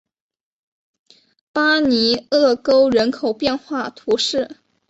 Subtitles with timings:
[1.53, 4.57] 巴尼厄沟人口变化图示